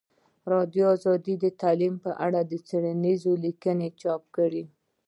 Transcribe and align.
ازادي 0.51 0.81
راډیو 1.09 1.35
د 1.43 1.45
تعلیم 1.61 1.95
په 2.03 2.11
اړه 2.25 2.39
څېړنیزې 2.67 3.33
لیکنې 3.45 3.89
چاپ 4.01 4.21
کړي. 4.35 4.63